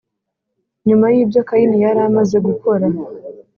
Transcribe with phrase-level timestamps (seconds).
[0.87, 2.85] Nyuma y ibyo Kayini yari amaze gukora